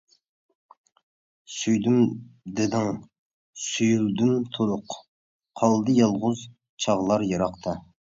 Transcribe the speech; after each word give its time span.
سۆيدۈم 1.55 1.97
دېدىڭ، 2.59 2.89
سۆيۈلدۈم 3.63 4.33
تولۇق، 4.55 4.95
قالدى 5.61 5.95
يالغۇز 5.99 6.43
چاغلار 6.87 7.27
يىراقتا. 7.33 7.77